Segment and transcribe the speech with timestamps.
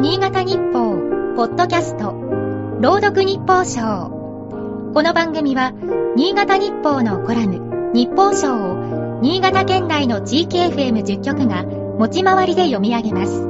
[0.00, 0.96] 新潟日報、
[1.36, 2.12] ポッドキャスト、
[2.80, 4.08] 朗読日報賞。
[4.94, 5.74] この番組は、
[6.16, 13.42] 新潟日報のコラム、日報賞を、新潟県内の地域 FM10 局が、持ち回りで読み上げます。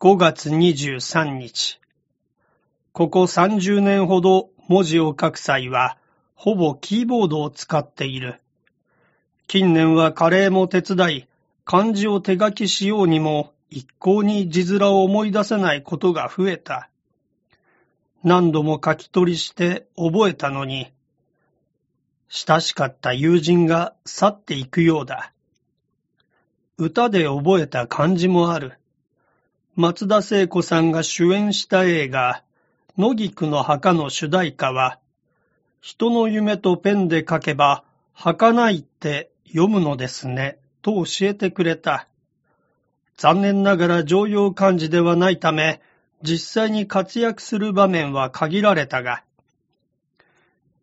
[0.00, 1.78] 5月23日。
[2.90, 5.98] ここ30年ほど文字を書く際は、
[6.34, 8.40] ほぼキーボードを使っている。
[9.46, 11.29] 近年はカレーも手伝い、
[11.70, 16.90] 漢字を手書きしようにも一向に字面を思い出せないことが増えた。
[18.24, 20.92] 何度も書き取りして覚えたのに、
[22.26, 25.32] 親しかった友人が去っていくようだ。
[26.76, 28.72] 歌で覚えた漢字もある。
[29.76, 32.42] 松田聖子さんが主演した映画、
[32.98, 34.98] 野菊の墓の主題歌は、
[35.80, 42.06] 人の夢とペンで書けば、儚いって読むのですね、と教えてくれた。
[43.16, 45.80] 残念ながら常用漢字ではないため、
[46.22, 49.22] 実際に活躍する場面は限られたが、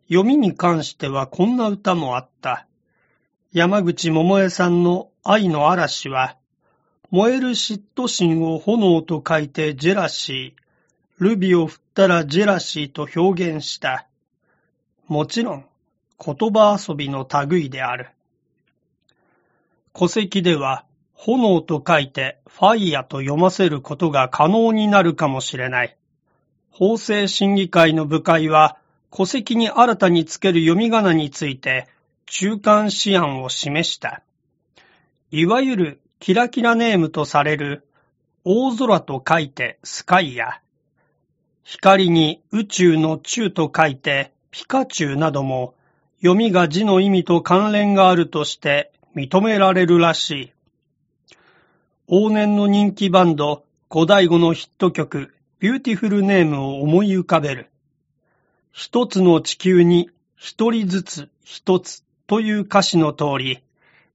[0.10, 2.66] 読みに関してはこんな歌もあった。
[3.52, 6.38] 山口百恵さんの愛の嵐は、
[7.10, 14.08] 燃える嫉妬心を炎と書いてジェラシー、ルビを振ったらジェラシーと表現した。
[15.08, 15.66] もちろん、
[16.24, 18.10] 言葉遊びの類である。
[19.98, 25.98] 戸籍では、炎と書いてファイヤと読ませることが可能になるかもしれない。
[26.70, 28.78] 法制審議会の部会は、
[29.10, 31.88] 戸籍に新たにつける読み仮名について、
[32.28, 34.22] 中間試案を示した。
[35.32, 37.88] いわゆるキラキラネームとされる、
[38.44, 40.62] 大空と書いてスカイや、
[41.64, 45.74] 光に宇宙の宙と書いてピカチュウなども、
[46.20, 50.52] 読みが字の意味と関連があるとして認められるらしい。
[52.08, 57.72] 往年の人気バンド、ゴダイゴのヒット曲、 Beautiful Name を思い浮かべる。
[58.72, 63.64] 一つの地球に一人ずつ一つという歌詞の通り、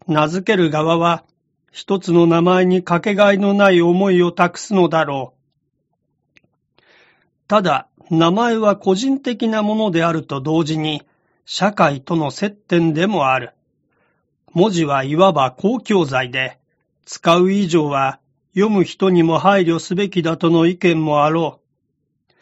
[0.06, 1.24] 名付ける側は
[1.72, 5.34] 一つの名前にかけがえのない思いを託すのだろ
[6.78, 6.80] う。
[7.48, 11.02] ただ、名前は個人的なものであると同時に、
[11.44, 13.52] 社会との接点でもある。
[14.54, 16.58] 文字はいわば公共財で、
[17.04, 18.20] 使う以上は
[18.54, 22.32] 読む人にも配慮すべきだとの意見もあろう。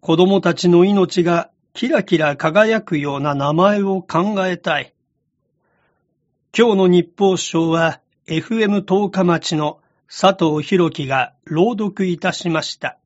[0.00, 4.94] 子供たちの命がキラキラ輝くような名前を考えたい。
[6.56, 12.98] 今日の日報賞は FM 十日町の佐藤博樹が朗読いたしました。